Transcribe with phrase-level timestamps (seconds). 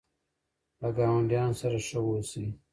[0.81, 2.45] له ګاونډیانو سره ښه اوسئ.